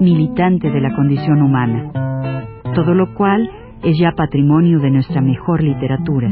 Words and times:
militante 0.00 0.70
de 0.70 0.80
la 0.80 0.94
condición 0.96 1.42
humana, 1.42 1.92
todo 2.74 2.94
lo 2.94 3.14
cual 3.14 3.50
es 3.82 3.98
ya 3.98 4.12
patrimonio 4.12 4.78
de 4.80 4.90
nuestra 4.90 5.20
mejor 5.20 5.62
literatura. 5.62 6.28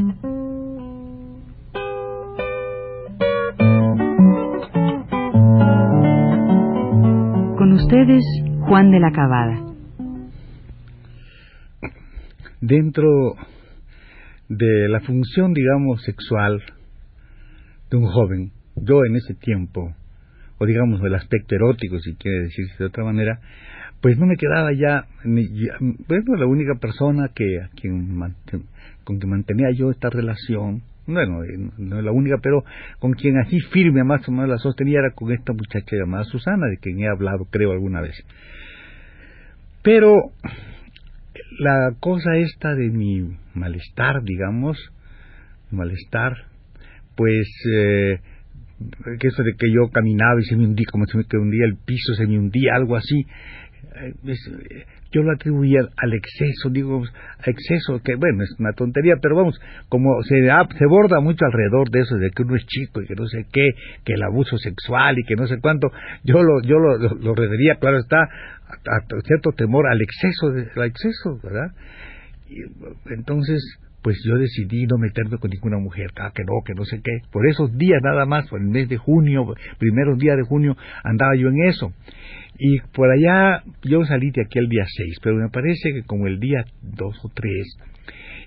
Con 7.58 7.72
ustedes, 7.72 8.24
Juan 8.60 8.90
de 8.90 9.00
la 9.00 9.10
Cabada. 9.12 9.60
Dentro 12.60 13.34
de 14.48 14.88
la 14.88 15.00
función, 15.00 15.52
digamos, 15.52 16.02
sexual 16.04 16.62
de 17.90 17.96
un 17.96 18.06
joven, 18.06 18.52
yo 18.76 19.04
en 19.04 19.16
ese 19.16 19.34
tiempo, 19.34 19.94
o 20.58 20.66
digamos 20.66 21.00
del 21.00 21.14
aspecto 21.14 21.54
erótico, 21.54 21.98
si 22.00 22.14
quiere 22.14 22.44
decirse 22.44 22.74
de 22.78 22.86
otra 22.86 23.04
manera, 23.04 23.40
pues 24.00 24.18
no 24.18 24.26
me 24.26 24.36
quedaba 24.36 24.72
ya, 24.72 25.06
bueno, 25.24 26.36
la 26.36 26.46
única 26.46 26.74
persona 26.80 27.30
que 27.34 27.60
con 29.04 29.18
quien 29.18 29.30
mantenía 29.30 29.70
yo 29.72 29.90
esta 29.90 30.10
relación, 30.10 30.82
bueno, 31.06 31.42
eh, 31.42 31.70
no 31.78 31.98
es 31.98 32.04
la 32.04 32.12
única, 32.12 32.36
pero 32.42 32.64
con 32.98 33.12
quien 33.14 33.38
así 33.38 33.58
firme 33.72 34.04
más 34.04 34.28
o 34.28 34.32
menos 34.32 34.48
la 34.48 34.58
sostenía 34.58 35.00
era 35.00 35.10
con 35.12 35.32
esta 35.32 35.52
muchacha 35.52 35.96
llamada 35.96 36.24
Susana, 36.24 36.66
de 36.66 36.76
quien 36.76 37.00
he 37.00 37.08
hablado 37.08 37.46
creo 37.50 37.72
alguna 37.72 38.00
vez. 38.02 38.14
Pero 39.82 40.32
la 41.58 41.94
cosa 41.98 42.36
esta 42.36 42.74
de 42.74 42.90
mi 42.90 43.36
malestar, 43.54 44.22
digamos, 44.22 44.76
malestar, 45.70 46.34
pues 47.16 47.48
eh, 47.72 48.20
que 49.18 49.28
eso 49.28 49.42
de 49.42 49.52
que 49.58 49.72
yo 49.72 49.90
caminaba 49.90 50.40
y 50.40 50.44
se 50.44 50.56
me 50.56 50.64
hundía, 50.64 50.86
como 50.90 51.06
se 51.06 51.18
me 51.18 51.24
hundía 51.32 51.64
el 51.64 51.76
piso, 51.84 52.14
se 52.14 52.26
me 52.26 52.38
hundía, 52.38 52.74
algo 52.74 52.96
así, 52.96 53.26
eh, 54.00 54.14
eh, 54.24 54.84
yo 55.10 55.22
lo 55.22 55.32
atribuía 55.32 55.80
al 55.96 56.12
exceso, 56.12 56.68
digo, 56.70 57.02
a 57.02 57.50
exceso, 57.50 58.00
que 58.04 58.14
bueno, 58.16 58.44
es 58.44 58.54
una 58.58 58.72
tontería, 58.72 59.14
pero 59.20 59.36
vamos, 59.36 59.58
como 59.88 60.22
se, 60.22 60.36
borda 60.86 61.20
mucho 61.20 61.44
alrededor 61.46 61.90
de 61.90 62.00
eso, 62.00 62.16
de 62.16 62.30
que 62.30 62.42
uno 62.42 62.56
es 62.56 62.66
chico 62.66 63.00
y 63.00 63.06
que 63.06 63.14
no 63.14 63.26
sé 63.26 63.46
qué, 63.50 63.70
que 64.04 64.12
el 64.12 64.22
abuso 64.22 64.58
sexual 64.58 65.18
y 65.18 65.24
que 65.24 65.34
no 65.34 65.46
sé 65.46 65.58
cuánto, 65.60 65.88
yo 66.24 66.42
lo, 66.42 66.60
yo 66.62 66.78
lo, 66.78 66.98
lo, 66.98 67.34
claro 67.80 67.98
está, 67.98 68.20
a, 68.20 69.20
cierto 69.24 69.52
temor 69.52 69.86
al 69.86 70.00
exceso, 70.02 70.48
al 70.76 70.86
exceso, 70.86 71.40
¿verdad? 71.42 71.72
entonces, 73.10 73.78
pues 74.08 74.22
yo 74.24 74.38
decidí 74.38 74.86
no 74.86 74.96
meterme 74.96 75.36
con 75.36 75.50
ninguna 75.50 75.76
mujer, 75.76 76.12
ah, 76.16 76.32
que 76.34 76.42
no, 76.42 76.62
que 76.64 76.72
no 76.72 76.82
sé 76.86 77.02
qué. 77.04 77.18
Por 77.30 77.46
esos 77.46 77.76
días 77.76 78.00
nada 78.02 78.24
más, 78.24 78.48
por 78.48 78.58
el 78.58 78.66
mes 78.66 78.88
de 78.88 78.96
junio, 78.96 79.54
primeros 79.76 80.16
días 80.16 80.38
de 80.38 80.44
junio, 80.44 80.78
andaba 81.04 81.36
yo 81.36 81.48
en 81.48 81.68
eso. 81.68 81.92
Y 82.58 82.78
por 82.94 83.10
allá, 83.10 83.62
yo 83.82 84.02
salí 84.06 84.30
de 84.30 84.44
aquí 84.46 84.60
el 84.60 84.70
día 84.70 84.84
6, 84.86 85.18
pero 85.22 85.36
me 85.36 85.50
parece 85.50 85.92
que 85.92 86.04
como 86.04 86.26
el 86.26 86.40
día 86.40 86.64
2 86.80 87.16
o 87.22 87.28
3, 87.34 87.78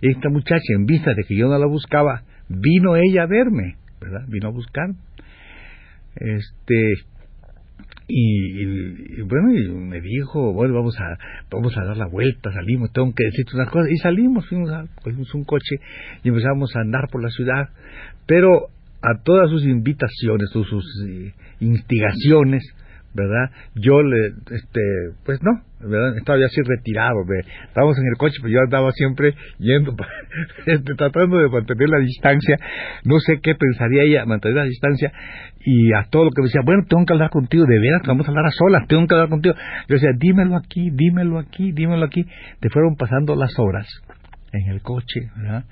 esta 0.02 0.30
muchacha, 0.30 0.66
en 0.76 0.88
vista 0.88 1.14
de 1.14 1.24
que 1.28 1.38
yo 1.38 1.48
no 1.48 1.60
la 1.60 1.68
buscaba, 1.68 2.24
vino 2.50 2.96
ella 2.96 3.22
a 3.22 3.28
verme, 3.28 3.76
¿verdad? 4.02 4.26
Vino 4.30 4.48
a 4.48 4.52
buscar. 4.52 4.90
Este, 6.16 6.94
y, 8.14 9.22
bueno, 9.22 9.54
y 9.54 9.70
me 9.70 10.02
dijo, 10.02 10.54
bueno, 10.54 10.74
vamos 10.74 10.96
a, 11.00 11.18
vamos 11.50 11.76
a 11.78 11.86
dar 11.86 11.98
la 11.98 12.08
vuelta, 12.08 12.52
salimos, 12.52 12.92
tengo 12.92 13.14
que 13.16 13.24
decirte 13.24 13.56
una 13.56 13.68
cosa, 13.68 13.90
y 13.90 13.98
salimos, 13.98 14.48
fuimos 14.48 14.70
a, 14.72 14.86
cogimos 15.02 15.34
un 15.34 15.46
coche 15.46 15.78
y 16.24 16.30
empezamos 16.30 16.76
a 16.76 16.82
andar 16.82 17.08
por 17.10 17.24
la 17.24 17.30
ciudad, 17.30 17.70
pero 18.26 18.68
a 19.02 19.24
todas 19.24 19.50
sus 19.50 19.66
invitaciones, 19.66 20.50
sus, 20.52 20.68
sus 20.68 20.86
eh, 21.08 21.34
instigaciones, 21.62 22.64
¿verdad? 23.14 23.52
Yo 23.76 24.02
le, 24.02 24.28
este, 24.52 24.82
pues 25.26 25.40
no, 25.42 25.62
¿verdad? 25.80 26.18
Estaba 26.18 26.40
ya 26.40 26.46
así 26.46 26.62
retirado, 26.62 27.24
estábamos 27.68 27.98
en 27.98 28.08
el 28.08 28.18
coche, 28.18 28.38
pero 28.42 28.54
yo 28.54 28.60
andaba 28.62 28.92
siempre 28.92 29.34
yendo, 29.60 29.96
este, 30.66 30.96
tratando 30.96 31.38
de 31.38 31.50
mantener 31.50 31.90
la 31.90 32.00
distancia, 32.00 32.58
no 33.06 33.20
sé 33.20 33.40
qué 33.42 33.56
pensaría 33.56 34.04
ella, 34.04 34.26
mantener 34.26 34.58
la 34.58 34.66
distancia, 34.66 35.12
y 35.64 35.94
a 35.94 36.04
todo 36.10 36.26
lo 36.26 36.32
que 36.32 36.42
me 36.42 36.48
decía, 36.48 36.62
bueno, 36.64 36.84
tengo 36.88 37.06
que 37.06 37.14
hablar 37.14 37.30
contigo, 37.30 37.66
de 37.66 37.80
veras, 37.80 38.02
vamos 38.06 38.26
a 38.26 38.30
hablar 38.30 38.46
a 38.46 38.52
solas, 38.52 38.88
tengo 38.88 39.06
que 39.08 39.14
hablar 39.14 39.30
contigo. 39.30 39.56
Yo 39.88 39.96
decía, 39.96 40.10
dímelo 40.18 40.56
aquí, 40.56 40.90
dímelo 40.92 41.38
aquí, 41.40 41.72
dímelo 41.72 42.06
aquí. 42.06 42.26
Te 42.60 42.70
fueron 42.70 42.96
pasando 42.96 43.36
las 43.36 43.58
horas 43.60 43.88
en 44.54 44.72
el 44.72 44.82
coche, 44.82 45.30
¿verdad? 45.36 45.66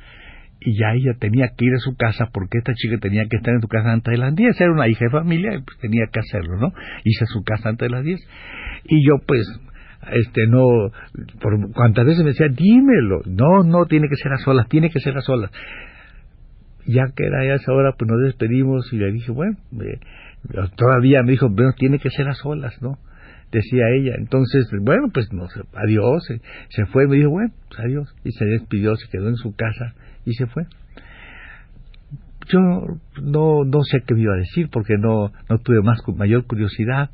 Y 0.62 0.78
ya 0.78 0.94
ella 0.94 1.14
tenía 1.20 1.50
que 1.56 1.66
ir 1.66 1.74
a 1.74 1.80
su 1.80 1.96
casa 1.96 2.30
porque 2.34 2.58
esta 2.58 2.74
chica 2.74 2.98
tenía 2.98 3.26
que 3.30 3.38
estar 3.38 3.54
en 3.54 3.62
su 3.62 3.68
casa 3.68 3.92
antes 3.92 4.12
de 4.12 4.18
las 4.18 4.36
10, 4.36 4.60
era 4.60 4.72
una 4.72 4.88
hija 4.88 5.06
de 5.06 5.12
familia 5.12 5.56
y 5.56 5.62
pues 5.62 5.78
tenía 5.80 6.06
que 6.12 6.20
hacerlo, 6.20 6.58
¿no? 6.58 6.74
Hice 7.04 7.24
a 7.24 7.28
su 7.28 7.44
casa 7.44 7.70
antes 7.70 7.88
de 7.88 7.96
las 7.96 8.04
10 8.04 8.20
y 8.86 9.08
yo 9.08 9.20
pues 9.26 9.48
este 10.12 10.48
no 10.48 10.92
por 11.42 12.06
veces 12.06 12.24
me 12.24 12.32
decía 12.32 12.48
dímelo. 12.50 13.22
No 13.26 13.64
no 13.64 13.86
tiene 13.86 14.08
que 14.10 14.16
ser 14.16 14.34
a 14.34 14.38
solas 14.38 14.68
tiene 14.70 14.90
que 14.90 15.00
ser 15.00 15.18
a 15.18 15.22
solas. 15.22 15.52
Ya 16.86 17.04
que 17.16 17.26
era 17.26 17.46
ya 17.46 17.56
esa 17.56 17.72
hora 17.74 17.94
pues 17.98 18.10
nos 18.10 18.22
despedimos 18.22 18.92
y 18.94 18.98
le 18.98 19.12
dije 19.12 19.32
bueno 19.32 19.58
todavía 20.76 21.22
me 21.24 21.32
dijo 21.32 21.50
bueno 21.50 21.74
tiene 21.78 22.00
que 22.00 22.10
ser 22.10 22.28
a 22.28 22.34
solas 22.34 22.82
no 22.82 22.98
decía 23.52 23.84
ella. 23.96 24.16
Entonces 24.18 24.70
bueno 24.82 25.10
pues 25.14 25.32
no 25.32 25.48
adiós 25.74 26.26
se, 26.26 26.42
se 26.70 26.86
fue 26.88 27.08
me 27.08 27.18
dijo 27.18 27.30
bueno 27.30 27.54
pues 27.70 27.80
adiós. 27.82 28.14
Y 28.24 28.32
se 28.32 28.46
despidió 28.46 28.96
se 28.96 29.10
quedó 29.10 29.30
en 29.30 29.36
su 29.36 29.56
casa 29.56 29.96
y 30.30 30.34
se 30.34 30.48
fue. 30.48 30.64
Yo 32.48 32.60
no, 33.22 33.64
no 33.64 33.84
sé 33.84 34.00
qué 34.08 34.16
me 34.16 34.22
iba 34.22 34.34
a 34.34 34.38
decir 34.38 34.70
porque 34.72 34.98
no, 34.98 35.32
no 35.50 35.58
tuve 35.60 35.82
más 35.82 36.00
mayor 36.16 36.46
curiosidad 36.46 37.10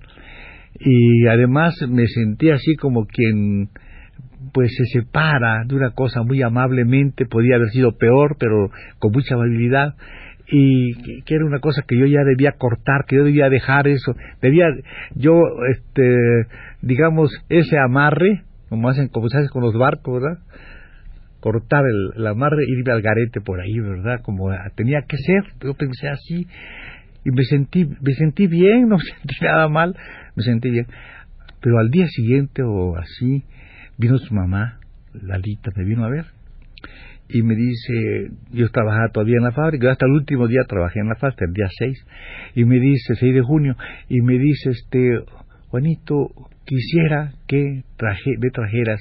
y 0.80 1.28
además 1.28 1.76
me 1.90 2.08
sentí 2.08 2.52
así 2.52 2.76
como 2.76 3.06
quien 3.06 3.70
pues 4.54 4.72
se 4.76 4.86
separa 5.00 5.64
de 5.66 5.76
una 5.76 5.92
cosa 5.92 6.24
muy 6.24 6.42
amablemente, 6.42 7.26
podía 7.26 7.56
haber 7.56 7.70
sido 7.70 7.98
peor, 7.98 8.38
pero 8.40 8.70
con 9.00 9.12
mucha 9.12 9.36
amabilidad, 9.36 9.96
y 10.48 11.24
que, 11.24 11.36
era 11.36 11.46
una 11.46 11.60
cosa 11.60 11.82
que 11.88 11.98
yo 11.98 12.06
ya 12.06 12.24
debía 12.24 12.54
cortar, 12.58 13.06
que 13.08 13.16
yo 13.16 13.24
debía 13.24 13.50
dejar 13.50 13.88
eso, 13.88 14.16
debía 14.42 14.68
yo, 15.16 15.42
este, 15.72 16.48
digamos, 16.82 17.32
ese 17.50 17.78
amarre, 17.80 18.44
como 18.70 18.90
hacen, 18.90 19.08
como 19.08 19.30
se 19.30 19.40
hace 19.40 19.50
con 19.50 19.64
los 19.64 19.76
barcos, 19.76 20.22
¿verdad? 20.22 20.40
Cortar 21.46 21.84
el, 21.86 22.26
amarre 22.26 22.64
e 22.64 22.72
irme 22.72 22.92
al 22.92 23.04
garete 23.04 23.40
por 23.40 23.62
ahí, 23.62 23.80
¿verdad? 23.80 24.20
Como 24.24 24.50
tenía 24.74 25.04
que 25.08 25.16
ser, 25.16 25.44
yo 25.62 25.76
pensé 25.76 26.10
así 26.10 26.48
y 27.24 27.30
me 27.30 27.44
sentí, 27.44 27.86
me 27.86 28.14
sentí 28.14 28.48
bien, 28.48 28.82
no 28.90 28.98
me 28.98 29.04
sentí 29.04 29.36
nada 29.44 29.70
mal, 29.70 29.96
me 30.36 30.42
sentí 30.42 30.72
bien. 30.72 30.88
Pero 31.62 31.78
al 31.78 31.92
día 31.92 32.08
siguiente 32.08 32.64
o 32.64 32.98
así, 32.98 33.44
vino 33.96 34.18
su 34.18 34.34
mamá, 34.34 34.80
Lalita, 35.14 35.70
me 35.76 35.84
vino 35.84 36.04
a 36.04 36.10
ver 36.10 36.26
y 37.30 37.44
me 37.44 37.56
dice, 37.56 38.32
yo 38.52 38.68
trabajaba 38.70 39.10
todavía 39.10 39.38
en 39.38 39.44
la 39.44 39.52
fábrica, 39.52 39.92
hasta 39.92 40.08
el 40.08 40.14
último 40.14 40.48
día 40.48 40.64
trabajé 40.68 41.00
en 41.00 41.10
la 41.10 41.16
fábrica, 41.16 41.46
el 41.46 41.54
día 41.54 41.68
6, 41.78 42.08
y 42.56 42.66
me 42.66 42.80
dice, 42.80 43.16
6 43.16 43.34
de 43.36 43.42
junio, 43.42 43.76
y 44.10 44.22
me 44.22 44.40
dice, 44.40 44.72
este, 44.72 45.20
Juanito, 45.70 46.30
quisiera 46.66 47.34
que 47.48 47.84
traje, 47.98 48.32
me 48.40 48.50
trajeras 48.50 49.00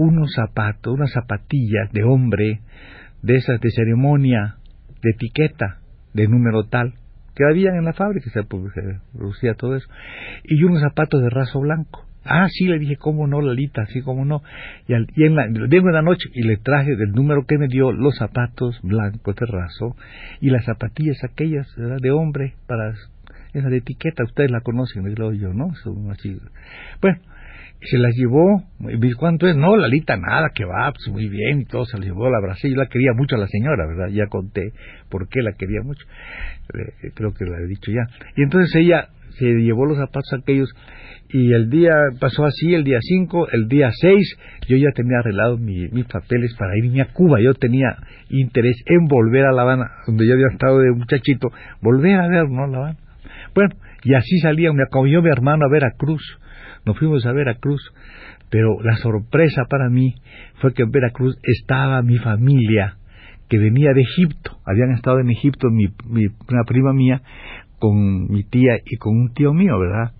unos 0.00 0.32
zapatos, 0.32 0.94
unas 0.94 1.12
zapatillas 1.12 1.92
de 1.92 2.04
hombre, 2.04 2.60
de 3.20 3.36
esas 3.36 3.60
de 3.60 3.70
ceremonia, 3.70 4.56
de 5.02 5.10
etiqueta, 5.10 5.80
de 6.14 6.26
número 6.26 6.64
tal, 6.64 6.94
que 7.34 7.44
habían 7.44 7.76
en 7.76 7.84
la 7.84 7.92
fábrica, 7.92 8.30
se 8.30 8.42
producía 8.42 9.54
todo 9.54 9.76
eso, 9.76 9.86
y 10.44 10.64
unos 10.64 10.80
zapatos 10.80 11.20
de 11.22 11.28
raso 11.28 11.60
blanco. 11.60 12.06
Ah, 12.24 12.48
sí, 12.48 12.66
le 12.66 12.78
dije, 12.78 12.96
¿cómo 12.96 13.26
no, 13.26 13.42
Lalita? 13.42 13.84
Sí, 13.86 14.00
cómo 14.00 14.24
no. 14.24 14.42
Y, 14.88 14.94
en 14.94 15.34
la, 15.34 15.46
de 15.48 15.92
la 15.92 16.02
noche, 16.02 16.28
y 16.32 16.44
le 16.44 16.56
traje 16.56 16.96
del 16.96 17.12
número 17.12 17.44
que 17.46 17.58
me 17.58 17.68
dio 17.68 17.92
los 17.92 18.16
zapatos 18.16 18.80
blancos 18.82 19.36
de 19.36 19.46
raso 19.46 19.96
y 20.40 20.48
las 20.48 20.64
zapatillas 20.64 21.22
aquellas 21.24 21.66
de 21.76 22.10
hombre, 22.10 22.54
para 22.66 22.94
esa 23.52 23.68
de 23.68 23.78
etiqueta, 23.78 24.24
ustedes 24.24 24.50
la 24.50 24.60
conocen, 24.60 25.04
digo 25.04 25.32
yo, 25.32 25.52
¿no? 25.52 25.74
Son 25.82 26.10
así. 26.10 26.38
Bueno, 27.02 27.20
se 27.82 27.98
las 27.98 28.14
llevó, 28.14 28.62
¿cuánto 29.18 29.46
es? 29.46 29.56
No, 29.56 29.76
Lalita, 29.76 30.16
nada, 30.16 30.50
que 30.54 30.64
va, 30.64 30.92
pues 30.92 31.08
muy 31.10 31.28
bien, 31.28 31.60
y 31.60 31.64
todo 31.64 31.84
se 31.84 31.96
las 31.96 32.06
llevó, 32.06 32.30
la 32.30 32.38
abracé, 32.38 32.70
yo 32.70 32.76
la 32.76 32.86
quería 32.86 33.12
mucho 33.14 33.36
a 33.36 33.38
la 33.38 33.46
señora, 33.46 33.86
¿verdad? 33.86 34.08
Ya 34.12 34.26
conté 34.26 34.72
por 35.08 35.28
qué 35.28 35.42
la 35.42 35.52
quería 35.52 35.80
mucho, 35.82 36.04
creo 37.14 37.32
que 37.32 37.44
la 37.44 37.58
he 37.58 37.66
dicho 37.66 37.90
ya. 37.90 38.02
Y 38.36 38.42
entonces 38.42 38.74
ella 38.76 39.08
se 39.38 39.46
llevó 39.46 39.86
los 39.86 39.96
zapatos 39.96 40.30
aquellos 40.34 40.68
y 41.32 41.52
el 41.52 41.70
día 41.70 41.92
pasó 42.20 42.44
así, 42.44 42.74
el 42.74 42.82
día 42.82 42.98
5, 43.00 43.48
el 43.52 43.68
día 43.68 43.90
6, 43.92 44.38
yo 44.68 44.76
ya 44.76 44.90
tenía 44.94 45.18
arreglado 45.20 45.56
mis 45.58 46.04
papeles 46.06 46.54
para 46.58 46.76
irme 46.76 47.02
a 47.02 47.12
Cuba. 47.12 47.40
Yo 47.40 47.54
tenía 47.54 47.96
interés 48.30 48.76
en 48.86 49.06
volver 49.06 49.46
a 49.46 49.52
La 49.52 49.62
Habana, 49.62 49.90
donde 50.08 50.26
yo 50.26 50.34
había 50.34 50.48
estado 50.48 50.80
de 50.80 50.90
muchachito, 50.90 51.48
volver 51.80 52.18
a 52.18 52.26
ver, 52.26 52.48
¿no? 52.50 52.66
La 52.66 52.78
Habana. 52.78 52.96
Bueno, 53.54 53.76
y 54.02 54.14
así 54.14 54.38
salía, 54.38 54.72
me 54.72 54.82
acompañó 54.82 55.22
mi 55.22 55.30
hermano 55.30 55.66
a 55.66 55.70
Veracruz. 55.70 56.39
Nos 56.84 56.98
fuimos 56.98 57.26
a 57.26 57.32
Veracruz, 57.32 57.92
pero 58.50 58.80
la 58.82 58.96
sorpresa 58.96 59.64
para 59.68 59.88
mí 59.88 60.14
fue 60.60 60.72
que 60.74 60.82
en 60.82 60.90
Veracruz 60.90 61.38
estaba 61.42 62.02
mi 62.02 62.18
familia 62.18 62.96
que 63.48 63.58
venía 63.58 63.92
de 63.92 64.02
Egipto. 64.02 64.58
Habían 64.64 64.92
estado 64.92 65.20
en 65.20 65.30
Egipto 65.30 65.68
mi, 65.70 65.88
mi, 66.06 66.26
una 66.48 66.64
prima 66.66 66.92
mía 66.92 67.22
con 67.78 68.30
mi 68.30 68.44
tía 68.44 68.78
y 68.84 68.96
con 68.96 69.16
un 69.16 69.32
tío 69.34 69.52
mío, 69.52 69.78
¿verdad? 69.78 70.12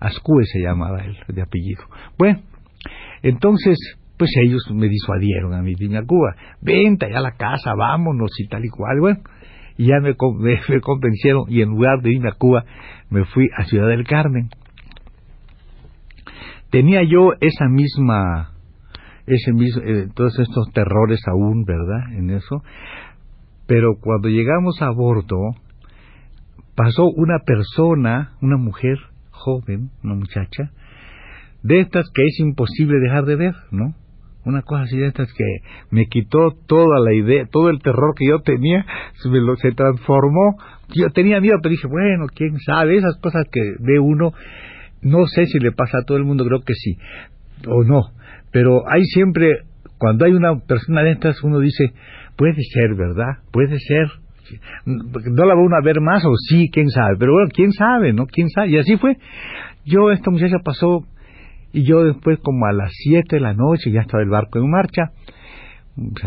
Ascue 0.00 0.44
se 0.44 0.60
llamaba 0.60 1.04
él, 1.04 1.16
de 1.28 1.42
apellido. 1.42 1.82
Bueno, 2.16 2.40
entonces, 3.22 3.76
pues 4.16 4.30
ellos 4.42 4.62
me 4.72 4.88
disuadieron 4.88 5.52
a 5.52 5.62
dime 5.62 5.98
a 5.98 6.04
Cuba, 6.04 6.34
vente 6.62 7.06
allá 7.06 7.18
a 7.18 7.22
la 7.22 7.36
casa, 7.36 7.74
vámonos 7.76 8.30
y 8.38 8.48
tal 8.48 8.64
y 8.64 8.68
cual, 8.68 9.00
bueno, 9.00 9.20
y 9.76 9.86
ya 9.86 10.00
me, 10.00 10.14
me, 10.68 10.80
convencieron 10.80 11.44
y 11.48 11.62
en 11.62 11.70
lugar 11.70 12.00
de 12.02 12.12
irme 12.12 12.28
a 12.28 12.32
Cuba, 12.32 12.64
me 13.10 13.24
fui 13.24 13.48
a 13.56 13.64
Ciudad 13.64 13.88
del 13.88 14.04
Carmen. 14.04 14.48
Tenía 16.70 17.02
yo 17.02 17.32
esa 17.40 17.68
misma, 17.68 18.52
ese 19.26 19.52
mismo, 19.52 19.82
eh, 19.82 20.08
todos 20.14 20.38
estos 20.38 20.70
terrores 20.72 21.20
aún, 21.26 21.64
¿verdad? 21.64 22.12
En 22.16 22.30
eso, 22.30 22.62
pero 23.66 23.96
cuando 24.00 24.28
llegamos 24.28 24.80
a 24.82 24.90
bordo, 24.90 25.38
pasó 26.74 27.04
una 27.06 27.38
persona, 27.44 28.32
una 28.40 28.56
mujer, 28.56 28.98
joven, 29.30 29.90
una 30.02 30.14
muchacha, 30.14 30.70
de 31.62 31.80
estas 31.80 32.06
que 32.14 32.22
es 32.22 32.40
imposible 32.40 32.98
dejar 33.00 33.24
de 33.24 33.36
ver, 33.36 33.54
¿no? 33.70 33.94
Una 34.44 34.62
cosa 34.62 34.84
así 34.84 34.96
de 34.96 35.08
estas 35.08 35.30
que 35.32 35.44
me 35.90 36.06
quitó 36.06 36.52
toda 36.66 37.00
la 37.00 37.12
idea, 37.12 37.44
todo 37.50 37.68
el 37.68 37.80
terror 37.80 38.14
que 38.16 38.26
yo 38.28 38.40
tenía, 38.40 38.86
se, 39.14 39.28
se 39.60 39.74
transformó. 39.74 40.56
Yo 40.94 41.10
tenía 41.10 41.40
miedo, 41.40 41.58
pero 41.62 41.72
dije, 41.72 41.88
bueno, 41.88 42.26
quién 42.34 42.58
sabe, 42.60 42.96
esas 42.96 43.18
cosas 43.20 43.44
que 43.52 43.60
ve 43.80 43.98
uno, 43.98 44.32
no 45.02 45.26
sé 45.26 45.46
si 45.46 45.58
le 45.58 45.72
pasa 45.72 45.98
a 45.98 46.04
todo 46.04 46.18
el 46.18 46.24
mundo, 46.24 46.44
creo 46.44 46.60
que 46.60 46.74
sí, 46.74 46.98
o 47.66 47.84
no, 47.84 48.10
pero 48.50 48.88
hay 48.88 49.04
siempre, 49.04 49.62
cuando 49.98 50.24
hay 50.24 50.32
una 50.32 50.58
persona 50.60 51.02
de 51.02 51.12
estas, 51.12 51.42
uno 51.42 51.58
dice, 51.58 51.92
puede 52.36 52.62
ser, 52.62 52.94
¿verdad? 52.94 53.38
Puede 53.52 53.78
ser, 53.78 54.08
no 54.86 55.44
la 55.44 55.54
va 55.54 55.60
uno 55.60 55.76
a 55.76 55.82
ver 55.82 56.00
más 56.00 56.24
o 56.24 56.32
sí, 56.48 56.70
quién 56.72 56.88
sabe, 56.88 57.16
pero 57.18 57.32
bueno, 57.32 57.48
quién 57.52 57.72
sabe, 57.72 58.12
¿no? 58.12 58.26
¿Quién 58.26 58.48
sabe? 58.48 58.70
Y 58.70 58.78
así 58.78 58.96
fue. 58.96 59.16
Yo, 59.84 60.10
esta 60.10 60.30
muchacha 60.30 60.58
pasó 60.64 61.04
y 61.72 61.84
yo 61.84 62.04
después 62.04 62.38
como 62.40 62.66
a 62.66 62.72
las 62.72 62.90
7 62.92 63.36
de 63.36 63.40
la 63.40 63.52
noche 63.52 63.90
ya 63.90 64.00
estaba 64.00 64.22
el 64.22 64.30
barco 64.30 64.58
en 64.58 64.70
marcha, 64.70 65.12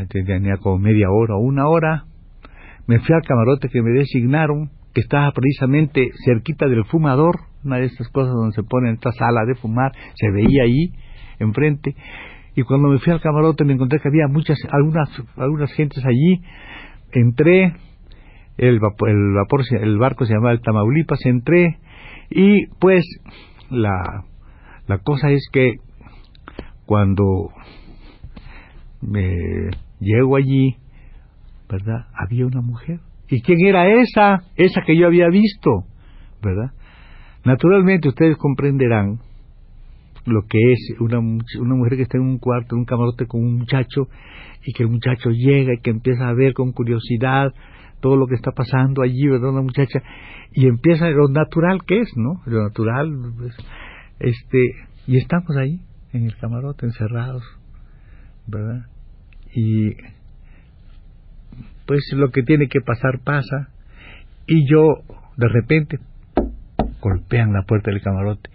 tenía 0.09 0.57
como 0.57 0.77
media 0.77 1.09
hora 1.09 1.35
o 1.35 1.39
una 1.39 1.67
hora, 1.67 2.05
me 2.87 2.99
fui 2.99 3.15
al 3.15 3.21
camarote 3.23 3.69
que 3.69 3.81
me 3.81 3.91
designaron, 3.91 4.69
que 4.93 5.01
estaba 5.01 5.31
precisamente 5.31 6.11
cerquita 6.25 6.67
del 6.67 6.85
fumador, 6.85 7.39
una 7.63 7.77
de 7.77 7.85
estas 7.85 8.07
cosas 8.09 8.33
donde 8.33 8.55
se 8.55 8.63
pone 8.63 8.89
en 8.89 8.95
esta 8.95 9.11
sala 9.11 9.45
de 9.45 9.55
fumar, 9.55 9.91
se 10.15 10.31
veía 10.31 10.63
ahí 10.63 10.93
enfrente, 11.39 11.95
y 12.55 12.63
cuando 12.63 12.89
me 12.89 12.99
fui 12.99 13.13
al 13.13 13.21
camarote 13.21 13.63
me 13.63 13.73
encontré 13.73 13.99
que 13.99 14.09
había 14.09 14.27
muchas, 14.27 14.57
algunas, 14.71 15.09
algunas 15.37 15.71
gentes 15.73 16.03
allí, 16.05 16.41
entré, 17.11 17.73
el 18.57 18.79
vapor, 18.79 19.09
el 19.09 19.33
vapor, 19.33 19.61
el 19.71 19.97
barco 19.97 20.25
se 20.25 20.33
llamaba 20.33 20.51
el 20.51 20.61
Tamaulipas, 20.61 21.25
entré 21.25 21.79
y 22.29 22.67
pues 22.79 23.03
la, 23.69 24.25
la 24.87 24.97
cosa 24.99 25.31
es 25.31 25.47
que 25.51 25.75
cuando 26.85 27.49
me 29.01 29.69
llego 29.99 30.35
allí, 30.35 30.75
¿verdad? 31.69 32.07
Había 32.13 32.45
una 32.45 32.61
mujer. 32.61 32.99
¿Y 33.29 33.41
quién 33.41 33.65
era 33.65 33.87
esa? 33.87 34.43
Esa 34.57 34.81
que 34.85 34.97
yo 34.97 35.07
había 35.07 35.29
visto, 35.29 35.85
¿verdad? 36.41 36.73
Naturalmente 37.43 38.07
ustedes 38.07 38.37
comprenderán 38.37 39.19
lo 40.25 40.43
que 40.47 40.73
es 40.73 40.95
una, 40.99 41.19
una 41.19 41.75
mujer 41.75 41.97
que 41.97 42.03
está 42.03 42.17
en 42.17 42.23
un 42.23 42.37
cuarto, 42.37 42.75
en 42.75 42.79
un 42.79 42.85
camarote 42.85 43.25
con 43.25 43.41
un 43.43 43.57
muchacho, 43.57 44.07
y 44.63 44.73
que 44.73 44.83
el 44.83 44.89
muchacho 44.89 45.31
llega 45.31 45.73
y 45.73 45.81
que 45.81 45.89
empieza 45.89 46.27
a 46.27 46.33
ver 46.33 46.53
con 46.53 46.71
curiosidad 46.71 47.51
todo 47.99 48.15
lo 48.15 48.27
que 48.27 48.35
está 48.35 48.51
pasando 48.51 49.01
allí, 49.01 49.27
¿verdad? 49.27 49.49
Una 49.51 49.61
muchacha, 49.61 50.01
y 50.53 50.67
empieza 50.67 51.09
lo 51.09 51.27
natural 51.29 51.83
que 51.85 51.99
es, 52.01 52.11
¿no? 52.15 52.41
Lo 52.45 52.63
natural, 52.63 53.09
pues, 53.37 53.55
este, 54.19 54.75
y 55.07 55.17
estamos 55.17 55.55
ahí, 55.57 55.81
en 56.13 56.25
el 56.25 56.35
camarote, 56.37 56.85
encerrados, 56.85 57.43
¿verdad? 58.47 58.85
Y 59.53 59.93
pues 61.85 62.09
lo 62.15 62.29
que 62.29 62.43
tiene 62.43 62.67
que 62.67 62.81
pasar 62.81 63.19
pasa, 63.23 63.69
y 64.47 64.69
yo, 64.69 64.83
de 65.37 65.47
repente, 65.47 65.99
golpean 67.01 67.53
la 67.53 67.63
puerta 67.63 67.91
del 67.91 68.01
camarote. 68.01 68.49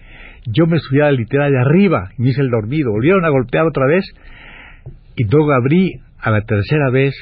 Yo 0.47 0.67
me 0.67 0.79
subí 0.79 1.01
a 1.01 1.11
litera 1.11 1.51
de 1.51 1.59
arriba, 1.59 2.11
y 2.17 2.23
me 2.23 2.29
hice 2.31 2.41
el 2.41 2.51
dormido, 2.51 2.93
volvieron 2.93 3.25
a 3.25 3.31
golpear 3.31 3.67
otra 3.67 3.87
vez, 3.87 4.05
y 5.17 5.25
luego 5.25 5.53
abrí 5.53 6.01
a 6.19 6.31
la 6.31 6.43
tercera 6.43 6.91
vez 6.91 7.15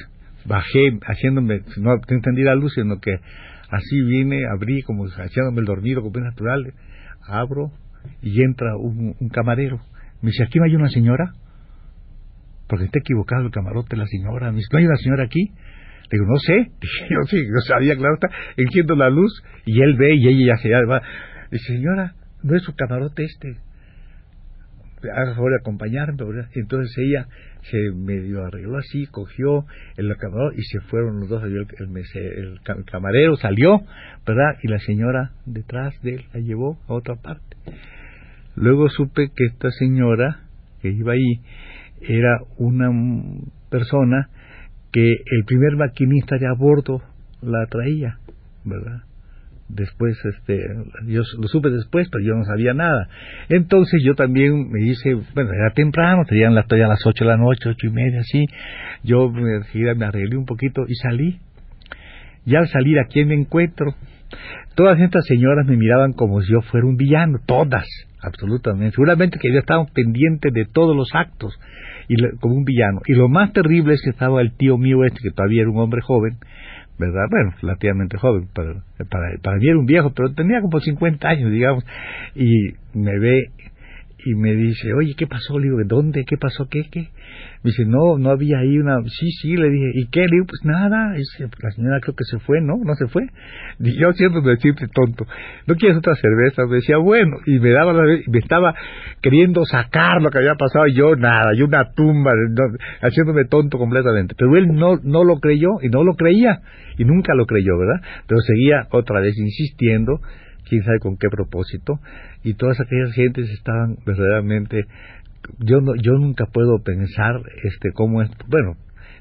bajé 0.44 0.98
haciéndome, 1.06 1.62
no 1.78 1.94
entendí 2.08 2.42
la 2.42 2.54
luz, 2.54 2.74
sino 2.74 3.00
que 3.00 3.16
así 3.70 4.02
vine, 4.02 4.42
abrí 4.52 4.82
como 4.82 5.06
haciéndome 5.06 5.60
el 5.60 5.66
dormido, 5.66 6.02
como 6.02 6.16
es 6.18 6.24
natural, 6.24 6.72
abro 7.26 7.72
y 8.22 8.42
entra 8.42 8.76
un, 8.76 9.14
camarero. 9.32 9.80
Me 10.20 10.30
dice, 10.30 10.44
¿aquí 10.44 10.58
no 10.58 10.64
hay 10.64 10.74
una 10.74 10.88
señora? 10.88 11.32
Porque 12.68 12.86
está 12.86 12.98
equivocado 12.98 13.42
el 13.42 13.50
camarote, 13.50 13.96
la 13.96 14.06
señora. 14.06 14.50
Me 14.50 14.56
dice, 14.56 14.68
¿no 14.72 14.78
hay 14.78 14.86
una 14.86 14.96
señora 14.96 15.24
aquí? 15.24 15.52
Digo, 16.10 16.26
no 16.26 16.36
sé. 16.38 16.70
yo 17.10 17.18
sí, 17.28 17.36
yo 17.36 17.60
sabía, 17.66 17.96
claro, 17.96 18.14
está, 18.14 18.28
enciendo 18.56 18.94
la 18.94 19.08
luz 19.08 19.42
y 19.64 19.82
él 19.82 19.96
ve 19.96 20.14
y 20.14 20.28
ella 20.28 20.54
ya 20.54 20.62
se 20.62 20.70
va. 20.84 21.02
Dice, 21.50 21.74
señora, 21.74 22.14
no 22.42 22.56
es 22.56 22.62
su 22.62 22.74
camarote 22.74 23.24
este 23.24 23.56
haga 25.10 25.34
favor 25.34 25.52
de 25.52 25.58
acompañarme. 25.60 26.24
Entonces 26.54 26.96
ella 26.98 27.26
se 27.62 27.78
medio 27.94 28.44
arregló 28.44 28.78
así, 28.78 29.06
cogió 29.06 29.64
el 29.96 30.10
acabador 30.10 30.54
y 30.56 30.62
se 30.62 30.80
fueron 30.80 31.20
los 31.20 31.28
dos. 31.28 31.42
El, 31.44 31.66
el, 31.78 32.58
el, 32.66 32.84
camarero 32.84 33.36
salió, 33.36 33.80
¿verdad? 34.26 34.58
Y 34.62 34.68
la 34.68 34.78
señora 34.78 35.32
detrás 35.46 36.00
de 36.02 36.16
él 36.16 36.24
la 36.32 36.40
llevó 36.40 36.78
a 36.88 36.94
otra 36.94 37.16
parte. 37.16 37.56
Luego 38.56 38.88
supe 38.88 39.30
que 39.34 39.44
esta 39.46 39.70
señora 39.70 40.42
que 40.80 40.90
iba 40.90 41.12
ahí 41.12 41.40
era 42.02 42.40
una 42.58 42.90
persona 43.70 44.28
que 44.94 45.02
el 45.02 45.44
primer 45.44 45.74
maquinista 45.76 46.38
de 46.38 46.46
a 46.46 46.52
bordo 46.52 47.02
la 47.42 47.66
traía, 47.66 48.18
¿verdad? 48.64 49.02
después 49.66 50.16
este 50.24 50.62
yo 51.06 51.22
lo 51.40 51.48
supe 51.48 51.70
después 51.70 52.08
pero 52.12 52.22
yo 52.22 52.34
no 52.34 52.44
sabía 52.44 52.74
nada. 52.74 53.08
Entonces 53.48 54.02
yo 54.04 54.14
también 54.14 54.70
me 54.70 54.82
hice 54.82 55.14
bueno 55.34 55.52
era 55.52 55.72
temprano 55.74 56.22
tenían 56.28 56.54
las 56.54 56.70
a 56.70 56.76
las 56.76 57.04
ocho 57.06 57.24
de 57.24 57.30
la 57.30 57.36
noche 57.36 57.70
ocho 57.70 57.86
y 57.88 57.90
media 57.90 58.20
así. 58.20 58.46
Yo 59.02 59.30
me, 59.30 59.60
me 59.94 60.04
arreglé 60.04 60.36
un 60.36 60.46
poquito 60.46 60.82
y 60.86 60.94
salí. 60.94 61.40
Ya 62.44 62.58
al 62.60 62.68
salir 62.68 62.98
a 63.00 63.06
quién 63.06 63.28
me 63.28 63.34
encuentro 63.34 63.94
todas 64.74 64.98
estas 65.00 65.24
señoras 65.26 65.66
me 65.66 65.76
miraban 65.76 66.12
como 66.12 66.40
si 66.42 66.52
yo 66.52 66.60
fuera 66.62 66.86
un 66.86 66.96
villano 66.96 67.38
todas 67.46 67.86
absolutamente 68.20 68.94
seguramente 68.94 69.38
que 69.40 69.52
yo 69.52 69.58
estaba 69.58 69.84
pendiente 69.86 70.50
de 70.50 70.64
todos 70.64 70.96
los 70.96 71.08
actos 71.14 71.58
y 72.08 72.16
como 72.38 72.54
un 72.54 72.64
villano 72.64 73.00
y 73.06 73.14
lo 73.14 73.28
más 73.28 73.52
terrible 73.52 73.94
es 73.94 74.02
que 74.02 74.10
estaba 74.10 74.40
el 74.40 74.52
tío 74.56 74.78
mío 74.78 75.04
este 75.04 75.20
que 75.22 75.30
todavía 75.30 75.62
era 75.62 75.70
un 75.70 75.78
hombre 75.78 76.00
joven 76.02 76.38
¿verdad? 76.98 77.24
Bueno, 77.28 77.52
relativamente 77.60 78.18
joven, 78.18 78.48
para, 78.54 78.74
para, 79.10 79.36
para 79.42 79.56
mí 79.56 79.66
era 79.66 79.78
un 79.78 79.86
viejo, 79.86 80.12
pero 80.14 80.32
tenía 80.32 80.60
como 80.60 80.78
50 80.78 81.28
años, 81.28 81.50
digamos, 81.50 81.84
y 82.36 82.74
me 82.94 83.18
ve 83.18 83.50
y 84.24 84.34
me 84.34 84.54
dice, 84.54 84.92
oye, 84.94 85.14
¿qué 85.16 85.26
pasó? 85.26 85.58
Le 85.58 85.66
digo, 85.66 85.78
¿dónde? 85.84 86.24
¿Qué 86.24 86.36
pasó? 86.38 86.66
¿Qué? 86.70 86.84
¿Qué? 86.90 87.10
Me 87.64 87.70
dice, 87.70 87.86
no, 87.86 88.18
no 88.18 88.28
había 88.28 88.58
ahí 88.58 88.76
una... 88.76 88.98
Sí, 89.04 89.30
sí, 89.40 89.56
le 89.56 89.70
dije, 89.70 89.90
¿y 89.94 90.06
qué? 90.08 90.20
Le 90.20 90.32
digo, 90.32 90.44
pues 90.44 90.60
nada, 90.64 91.14
la 91.14 91.70
señora 91.70 91.98
creo 91.98 92.14
que 92.14 92.24
se 92.24 92.38
fue, 92.40 92.60
¿no? 92.60 92.76
No 92.84 92.94
se 92.94 93.06
fue. 93.06 93.22
Y 93.80 93.98
yo 93.98 94.12
siempre 94.12 94.42
me 94.42 94.56
siempre 94.58 94.86
tonto, 94.88 95.24
¿no 95.66 95.74
quieres 95.74 95.96
otra 95.96 96.14
cerveza? 96.14 96.66
Me 96.66 96.76
decía, 96.76 96.98
bueno, 96.98 97.38
y 97.46 97.58
me 97.60 97.70
daba 97.70 97.94
la... 97.94 98.02
me 98.02 98.38
estaba 98.38 98.74
queriendo 99.22 99.64
sacar 99.64 100.20
lo 100.20 100.28
que 100.28 100.40
había 100.40 100.56
pasado, 100.56 100.86
y 100.88 100.94
yo 100.94 101.16
nada, 101.16 101.52
yo 101.56 101.64
una 101.64 101.90
tumba, 101.94 102.32
haciéndome 103.00 103.46
tonto 103.46 103.78
completamente. 103.78 104.34
Pero 104.36 104.54
él 104.58 104.68
no, 104.68 104.98
no 105.02 105.24
lo 105.24 105.40
creyó, 105.40 105.80
y 105.80 105.88
no 105.88 106.04
lo 106.04 106.16
creía, 106.16 106.60
y 106.98 107.06
nunca 107.06 107.34
lo 107.34 107.46
creyó, 107.46 107.78
¿verdad? 107.78 108.02
Pero 108.26 108.42
seguía 108.42 108.88
otra 108.90 109.20
vez 109.20 109.38
insistiendo, 109.38 110.20
quién 110.68 110.82
sabe 110.82 110.98
con 110.98 111.16
qué 111.16 111.30
propósito, 111.30 111.98
y 112.42 112.52
todas 112.52 112.78
aquellas 112.78 113.14
gentes 113.14 113.48
estaban 113.48 113.96
verdaderamente 114.04 114.84
yo 115.58 115.80
no, 115.80 115.94
yo 115.96 116.12
nunca 116.12 116.46
puedo 116.46 116.82
pensar 116.82 117.40
este 117.64 117.90
cómo 117.92 118.22
es 118.22 118.30
bueno 118.48 118.76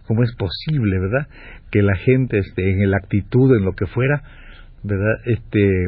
cómo 0.07 0.23
es 0.23 0.35
posible 0.35 0.99
verdad 0.99 1.27
que 1.71 1.81
la 1.81 1.95
gente 1.95 2.39
este 2.39 2.71
en 2.71 2.91
la 2.91 2.97
actitud 2.97 3.55
en 3.55 3.65
lo 3.65 3.73
que 3.73 3.85
fuera 3.87 4.23
¿verdad? 4.83 5.15
Este, 5.25 5.87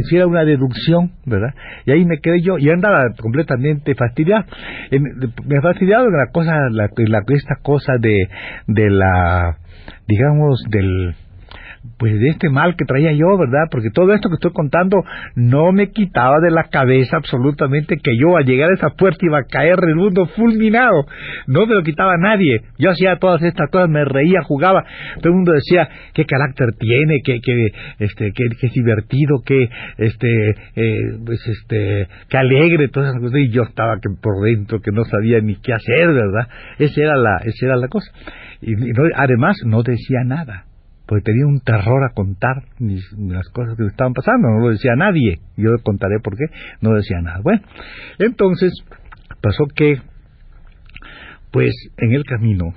hiciera 0.00 0.26
una 0.26 0.44
deducción, 0.44 1.12
¿verdad? 1.26 1.54
Y 1.84 1.92
ahí 1.92 2.04
me 2.04 2.18
quedé 2.18 2.40
yo, 2.40 2.58
y 2.58 2.70
andaba 2.70 3.12
completamente 3.20 3.94
fastidiado. 3.94 4.44
me 4.90 5.60
fastidiado 5.60 6.08
la 6.10 6.28
cosa, 6.32 6.52
la, 6.70 6.88
la, 6.96 7.22
esta 7.28 7.56
cosa 7.62 7.94
de, 8.00 8.28
de 8.66 8.90
la, 8.90 9.58
digamos, 10.08 10.64
del, 10.70 11.14
pues 11.98 12.18
de 12.18 12.28
este 12.28 12.48
mal 12.48 12.76
que 12.76 12.84
traía 12.84 13.12
yo, 13.12 13.36
¿verdad? 13.36 13.66
Porque 13.70 13.90
todo 13.90 14.12
esto 14.12 14.28
que 14.28 14.34
estoy 14.34 14.52
contando 14.52 15.02
no 15.34 15.72
me 15.72 15.90
quitaba 15.90 16.38
de 16.40 16.50
la 16.50 16.64
cabeza 16.64 17.16
absolutamente 17.16 17.96
que 17.96 18.16
yo 18.16 18.36
al 18.36 18.44
llegar 18.44 18.70
a 18.70 18.74
esa 18.74 18.90
puerta 18.90 19.26
iba 19.26 19.38
a 19.38 19.44
caer 19.44 19.78
en 19.82 19.88
el 19.90 19.96
mundo 19.96 20.26
fulminado. 20.26 21.06
No 21.46 21.66
me 21.66 21.74
lo 21.74 21.82
quitaba 21.82 22.16
nadie. 22.18 22.62
Yo 22.78 22.90
hacía 22.90 23.16
todas 23.16 23.42
estas 23.42 23.68
cosas, 23.70 23.88
me 23.88 24.04
reía, 24.04 24.42
jugaba. 24.42 24.84
Todo 25.16 25.30
el 25.30 25.34
mundo 25.34 25.52
decía 25.52 25.88
qué 26.14 26.24
carácter 26.24 26.72
tiene, 26.78 27.20
que, 27.24 27.40
que, 27.40 27.68
este, 27.98 28.32
que, 28.32 28.66
es 28.66 28.72
divertido, 28.72 29.42
que, 29.44 29.68
este, 29.98 30.50
eh, 30.76 31.18
pues 31.24 31.40
este, 31.48 32.06
que 32.28 32.36
alegre, 32.36 32.88
todas 32.88 33.10
esas 33.10 33.20
cosas. 33.20 33.38
Y 33.40 33.50
yo 33.50 33.62
estaba 33.62 33.96
que 33.96 34.08
por 34.20 34.44
dentro 34.44 34.80
que 34.80 34.92
no 34.92 35.04
sabía 35.04 35.40
ni 35.40 35.56
qué 35.56 35.72
hacer, 35.72 36.12
¿verdad? 36.12 36.48
Esa 36.78 37.00
era 37.00 37.16
la, 37.16 37.38
esa 37.44 37.66
era 37.66 37.76
la 37.76 37.88
cosa. 37.88 38.10
Y, 38.60 38.74
además 39.16 39.56
no 39.64 39.82
decía 39.82 40.20
nada 40.24 40.66
porque 41.06 41.24
tenía 41.24 41.46
un 41.46 41.60
terror 41.60 42.04
a 42.04 42.14
contar 42.14 42.64
las 42.78 43.48
cosas 43.50 43.76
que 43.76 43.82
me 43.82 43.88
estaban 43.88 44.12
pasando, 44.12 44.48
no 44.48 44.60
lo 44.60 44.70
decía 44.70 44.94
nadie, 44.96 45.40
yo 45.56 45.70
contaré 45.82 46.20
por 46.20 46.36
qué, 46.36 46.44
no 46.80 46.94
decía 46.94 47.20
nada. 47.20 47.40
Bueno, 47.42 47.62
entonces 48.18 48.72
pasó 49.40 49.64
que, 49.74 50.00
pues 51.50 51.72
en 51.98 52.12
el 52.12 52.24
camino, 52.24 52.74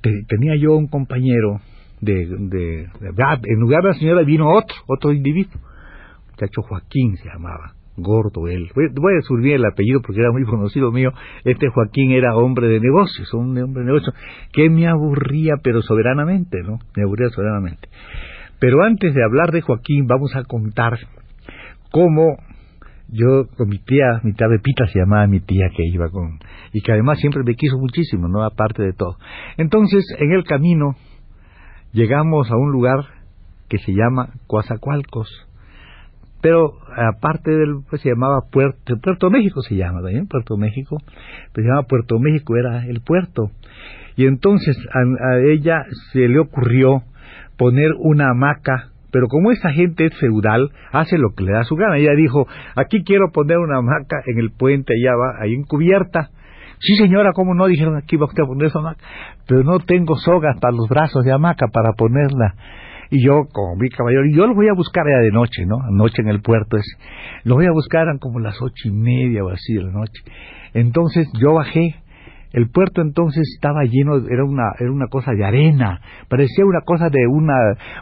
tenía 0.00 0.56
yo 0.56 0.76
un 0.76 0.88
compañero 0.88 1.60
de, 2.00 2.26
de, 2.26 2.82
en 2.82 3.60
lugar 3.60 3.82
de 3.82 3.88
la 3.88 3.94
señora 3.94 4.22
vino 4.22 4.50
otro, 4.50 4.76
otro 4.86 5.12
individuo, 5.12 5.60
muchacho 6.30 6.62
Joaquín 6.62 7.16
se 7.18 7.28
llamaba, 7.28 7.74
gordo 8.02 8.48
él. 8.48 8.70
Voy, 8.74 9.14
a 9.18 9.22
subir 9.22 9.54
el 9.54 9.64
apellido 9.64 10.00
porque 10.02 10.20
era 10.20 10.30
muy 10.32 10.44
conocido 10.44 10.90
mío. 10.90 11.12
Este 11.44 11.68
Joaquín 11.68 12.10
era 12.10 12.36
hombre 12.36 12.68
de 12.68 12.80
negocios, 12.80 13.32
un 13.34 13.56
hombre 13.58 13.82
de 13.82 13.86
negocios 13.86 14.14
que 14.52 14.68
me 14.68 14.88
aburría, 14.88 15.54
pero 15.62 15.82
soberanamente, 15.82 16.62
¿no? 16.62 16.78
Me 16.96 17.04
aburría 17.04 17.28
soberanamente. 17.28 17.88
Pero 18.58 18.82
antes 18.82 19.14
de 19.14 19.24
hablar 19.24 19.50
de 19.50 19.60
Joaquín, 19.60 20.06
vamos 20.06 20.36
a 20.36 20.44
contar 20.44 20.98
cómo 21.90 22.36
yo 23.08 23.46
con 23.56 23.68
mi 23.68 23.78
tía, 23.78 24.20
mi 24.22 24.32
tía 24.32 24.48
Pepita 24.48 24.86
se 24.86 24.98
llamaba 24.98 25.26
mi 25.26 25.40
tía 25.40 25.68
que 25.76 25.84
iba 25.84 26.08
con, 26.08 26.38
y 26.72 26.80
que 26.80 26.92
además 26.92 27.18
siempre 27.18 27.42
me 27.44 27.54
quiso 27.54 27.78
muchísimo, 27.78 28.26
¿no? 28.26 28.42
Aparte 28.42 28.82
de 28.82 28.92
todo. 28.94 29.18
Entonces, 29.58 30.04
en 30.18 30.32
el 30.32 30.44
camino, 30.44 30.96
llegamos 31.92 32.50
a 32.50 32.56
un 32.56 32.72
lugar 32.72 33.00
que 33.68 33.78
se 33.78 33.92
llama 33.92 34.30
Coazacualcos 34.46 35.28
pero 36.42 36.74
aparte 36.94 37.50
del 37.50 37.76
pues 37.88 38.02
se 38.02 38.10
llamaba 38.10 38.42
Puerto 38.50 38.98
Puerto 39.00 39.30
México 39.30 39.62
se 39.62 39.76
llama 39.76 40.02
también 40.02 40.26
Puerto 40.26 40.58
México 40.58 40.98
pues 41.54 41.64
se 41.64 41.70
llama 41.70 41.84
Puerto 41.84 42.18
México 42.18 42.56
era 42.56 42.84
el 42.84 43.00
puerto 43.00 43.50
y 44.16 44.26
entonces 44.26 44.76
a, 44.92 45.38
ella 45.38 45.84
se 46.12 46.28
le 46.28 46.38
ocurrió 46.38 47.04
poner 47.56 47.92
una 47.98 48.30
hamaca 48.30 48.92
pero 49.12 49.28
como 49.28 49.50
esa 49.50 49.70
gente 49.70 50.06
es 50.06 50.16
feudal, 50.18 50.70
hace 50.90 51.18
lo 51.18 51.34
que 51.36 51.44
le 51.44 51.52
da 51.52 51.64
su 51.64 51.76
gana. 51.76 51.98
Ella 51.98 52.14
dijo, 52.16 52.48
aquí 52.74 53.04
quiero 53.04 53.30
poner 53.30 53.58
una 53.58 53.76
hamaca 53.76 54.22
en 54.24 54.38
el 54.38 54.50
puente, 54.52 54.94
allá 54.94 55.14
va, 55.14 55.42
ahí 55.42 55.52
encubierta. 55.52 56.30
Sí, 56.80 56.96
señora, 56.96 57.32
¿cómo 57.34 57.54
no? 57.54 57.66
Dijeron, 57.66 57.94
aquí 57.96 58.16
va 58.16 58.24
usted 58.24 58.42
a 58.42 58.46
poner 58.46 58.68
esa 58.68 58.78
hamaca. 58.78 59.04
Pero 59.46 59.64
no 59.64 59.80
tengo 59.80 60.16
soga 60.16 60.52
hasta 60.54 60.70
los 60.70 60.88
brazos 60.88 61.24
de 61.24 61.30
hamaca 61.30 61.68
para 61.68 61.92
ponerla. 61.92 62.54
Y 63.12 63.22
yo, 63.22 63.44
como 63.52 63.76
mi 63.76 63.90
caballero, 63.90 64.22
yo 64.34 64.46
lo 64.46 64.54
voy 64.54 64.68
a 64.68 64.72
buscar 64.72 65.04
ya 65.06 65.20
de 65.20 65.30
noche, 65.30 65.66
¿no? 65.66 65.76
Anoche 65.82 66.22
en 66.22 66.28
el 66.28 66.40
puerto 66.40 66.78
es. 66.78 66.96
Lo 67.44 67.56
voy 67.56 67.66
a 67.66 67.70
buscar, 67.70 68.04
eran 68.04 68.16
como 68.16 68.40
las 68.40 68.56
ocho 68.62 68.88
y 68.88 68.90
media 68.90 69.44
o 69.44 69.50
así 69.50 69.74
de 69.74 69.82
la 69.82 69.92
noche. 69.92 70.22
Entonces 70.72 71.28
yo 71.38 71.52
bajé. 71.52 71.96
El 72.54 72.70
puerto 72.70 73.00
entonces 73.00 73.42
estaba 73.54 73.84
lleno, 73.84 74.16
era 74.28 74.44
una, 74.44 74.72
era 74.78 74.90
una 74.90 75.06
cosa 75.08 75.32
de 75.32 75.42
arena, 75.42 76.00
parecía 76.28 76.66
una 76.66 76.82
cosa 76.82 77.08
de 77.08 77.26
una, 77.26 77.54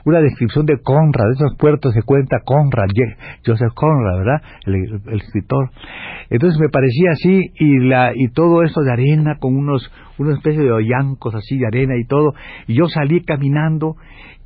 una 0.05 0.21
descripción 0.21 0.67
de 0.67 0.81
Conrad, 0.83 1.27
de 1.27 1.35
esos 1.35 1.57
puertos 1.57 1.95
se 1.95 2.03
cuenta 2.03 2.41
Conrad, 2.45 2.89
Joseph 3.47 3.73
Conrad, 3.75 4.19
¿verdad? 4.19 4.43
El, 4.67 5.21
escritor. 5.21 5.71
Entonces 6.31 6.59
me 6.59 6.69
parecía 6.69 7.13
así, 7.13 7.53
y 7.61 7.79
la, 7.79 8.11
y 8.13 8.29
todo 8.33 8.65
eso 8.65 8.81
de 8.81 8.93
arena 8.93 9.37
con 9.39 9.57
unos, 9.57 9.89
una 10.19 10.35
especie 10.35 10.63
de 10.63 10.73
hoyancos 10.73 11.33
así 11.37 11.57
de 11.57 11.69
arena 11.69 11.95
y 11.97 12.05
todo, 12.07 12.33
y 12.67 12.75
yo 12.75 12.87
salí 12.87 13.23
caminando, 13.23 13.95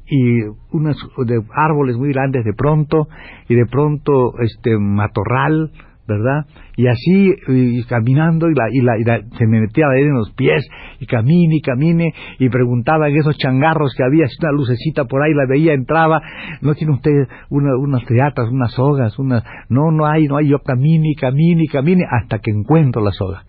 y 0.06 0.42
unos 0.73 0.96
de 1.26 1.40
árboles 1.54 1.96
muy 1.96 2.12
grandes 2.12 2.44
de 2.44 2.52
pronto 2.52 3.08
y 3.49 3.54
de 3.54 3.66
pronto 3.66 4.34
este 4.40 4.76
matorral 4.78 5.70
verdad 6.06 6.44
y 6.76 6.87
así 6.87 7.34
y 7.49 7.82
caminando 7.84 8.50
y, 8.50 8.54
la, 8.54 8.64
y, 8.70 9.04
la, 9.04 9.20
se 9.38 9.46
me 9.46 9.61
metía 9.61 9.87
la 9.87 9.99
en 9.99 10.14
los 10.14 10.32
pies 10.32 10.66
y 11.00 11.06
camine 11.06 11.56
y 11.56 11.61
camine 11.62 12.12
y 12.38 12.49
preguntaba 12.50 13.08
en 13.08 13.16
esos 13.16 13.38
changarros 13.38 13.94
que 13.96 14.04
había 14.04 14.26
una 14.42 14.52
lucecita 14.52 15.06
por 15.06 15.23
ahí 15.23 15.32
la 15.32 15.46
veía 15.49 15.73
entraba 15.73 16.20
no 16.61 16.75
tiene 16.75 16.92
usted 16.92 17.26
una, 17.49 17.76
unas 17.76 18.04
teatras 18.04 18.50
unas 18.50 18.73
sogas 18.73 19.18
unas 19.18 19.42
no 19.70 19.90
no 19.90 20.06
hay 20.06 20.26
no 20.26 20.37
hay 20.37 20.49
yo 20.49 20.58
camine 20.58 21.12
y 21.12 21.14
camine 21.14 21.64
y 21.64 21.68
camine 21.68 22.04
hasta 22.11 22.38
que 22.38 22.50
encuentro 22.50 23.02
la 23.02 23.12
soga. 23.12 23.44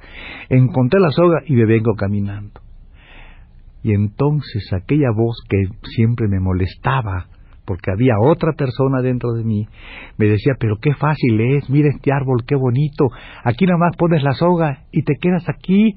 Encontré 0.50 1.00
la 1.00 1.12
soga 1.12 1.42
y 1.46 1.56
me 1.56 1.66
vengo 1.66 1.94
caminando 1.96 2.65
y 3.86 3.94
entonces 3.94 4.68
aquella 4.74 5.12
voz 5.16 5.38
que 5.48 5.62
siempre 5.96 6.28
me 6.28 6.40
molestaba, 6.40 7.28
porque 7.66 7.92
había 7.92 8.16
otra 8.20 8.54
persona 8.54 9.04
dentro 9.04 9.34
de 9.34 9.44
mí, 9.44 9.68
me 10.18 10.26
decía, 10.26 10.54
pero 10.60 10.78
qué 10.82 10.96
fácil 10.96 11.40
es, 11.40 11.70
mira 11.70 11.90
este 11.90 12.12
árbol, 12.12 12.44
qué 12.48 12.56
bonito, 12.56 13.10
aquí 13.44 13.68
nada 13.68 13.78
más 13.78 13.96
pones 13.96 14.24
la 14.24 14.32
soga 14.32 14.86
y 14.92 15.04
te 15.04 15.14
quedas 15.22 15.48
aquí, 15.48 15.94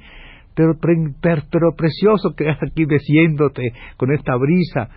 pero, 0.54 0.74
pero, 0.78 1.74
precioso, 1.78 2.34
quedas 2.36 2.58
aquí 2.62 2.84
meciéndote 2.84 3.72
con 3.96 4.12
esta 4.12 4.36
brisa. 4.36 4.90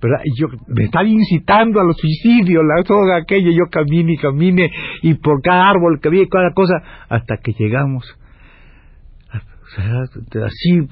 pero 0.00 0.16
yo 0.36 0.48
me 0.66 0.86
estaba 0.86 1.06
incitando 1.06 1.80
al 1.80 1.94
suicidio, 1.94 2.64
la 2.64 2.82
soga 2.84 3.18
aquella, 3.18 3.50
yo 3.52 3.70
camine 3.70 4.14
y 4.14 4.16
camine, 4.16 4.72
y 5.02 5.14
por 5.14 5.40
cada 5.40 5.70
árbol 5.70 6.00
que 6.00 6.08
había, 6.08 6.26
cada 6.28 6.50
cosa, 6.52 6.82
hasta 7.08 7.36
que 7.36 7.52
llegamos 7.52 8.04
así, 10.44 10.88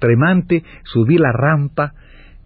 tremante, 0.00 0.62
subí 0.84 1.18
la 1.18 1.32
rampa, 1.32 1.94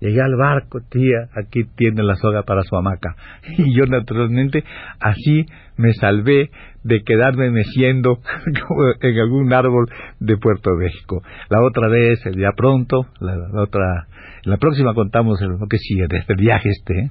llegué 0.00 0.21
al 0.21 0.37
barco, 0.37 0.81
tía, 0.88 1.29
aquí 1.35 1.65
tiene 1.76 2.03
la 2.03 2.17
soga 2.17 2.43
para 2.43 2.62
su 2.62 2.76
hamaca. 2.76 3.17
Y 3.59 3.76
yo 3.76 3.87
naturalmente 3.87 4.65
así 5.00 5.47
me 5.76 5.93
salvé 5.93 6.50
de 6.83 7.03
quedarme 7.03 7.50
meciendo 7.50 8.21
en 9.00 9.19
algún 9.19 9.53
árbol 9.53 9.88
de 10.21 10.37
Puerto 10.37 10.71
México. 10.76 11.23
La 11.49 11.62
otra 11.62 11.88
vez, 11.88 12.25
el 12.26 12.35
día 12.35 12.50
pronto, 12.57 13.07
la, 13.21 13.62
otra, 13.62 14.07
la 14.45 14.57
próxima 14.57 14.95
contamos 14.95 15.41
lo 15.41 15.67
que 15.67 15.79
sigue 15.79 16.07
de 16.09 16.19
este 16.19 16.35
viaje 16.35 16.69
este. 16.69 16.99
¿eh? 16.99 17.11